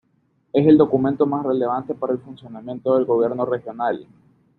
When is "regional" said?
3.45-4.07